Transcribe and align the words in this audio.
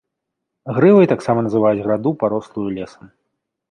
Грывай 0.77 1.11
таксама 1.13 1.39
называюць 1.51 1.85
граду, 1.87 2.17
парослую 2.25 2.69
лесам. 2.77 3.17